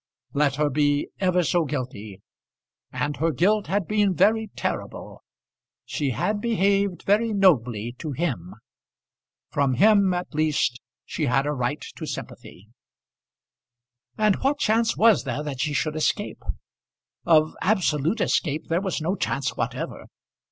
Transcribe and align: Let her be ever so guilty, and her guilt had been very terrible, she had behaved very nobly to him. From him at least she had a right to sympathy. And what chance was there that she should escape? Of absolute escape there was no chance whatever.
Let 0.33 0.55
her 0.55 0.71
be 0.71 1.09
ever 1.19 1.43
so 1.43 1.63
guilty, 1.63 2.23
and 2.91 3.17
her 3.17 3.31
guilt 3.31 3.67
had 3.67 3.87
been 3.87 4.15
very 4.15 4.49
terrible, 4.55 5.21
she 5.85 6.09
had 6.09 6.41
behaved 6.41 7.03
very 7.03 7.33
nobly 7.33 7.93
to 7.99 8.11
him. 8.11 8.55
From 9.51 9.75
him 9.75 10.11
at 10.15 10.33
least 10.33 10.81
she 11.05 11.27
had 11.27 11.45
a 11.45 11.51
right 11.53 11.85
to 11.97 12.07
sympathy. 12.07 12.69
And 14.17 14.37
what 14.37 14.57
chance 14.57 14.97
was 14.97 15.23
there 15.23 15.43
that 15.43 15.61
she 15.61 15.73
should 15.73 15.95
escape? 15.95 16.41
Of 17.23 17.55
absolute 17.61 18.21
escape 18.21 18.69
there 18.69 18.81
was 18.81 19.01
no 19.03 19.15
chance 19.15 19.55
whatever. 19.55 20.07